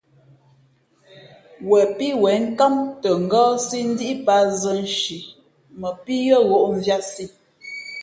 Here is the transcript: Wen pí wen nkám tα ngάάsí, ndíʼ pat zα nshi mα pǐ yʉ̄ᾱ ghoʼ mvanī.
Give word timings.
Wen 1.69 1.87
pí 1.97 2.07
wen 2.21 2.39
nkám 2.51 2.75
tα 3.01 3.11
ngάάsí, 3.25 3.79
ndíʼ 3.91 4.17
pat 4.25 4.45
zα 4.61 4.73
nshi 4.83 5.17
mα 5.79 5.89
pǐ 6.03 6.15
yʉ̄ᾱ 6.27 6.39
ghoʼ 6.49 6.65
mvanī. 6.73 7.25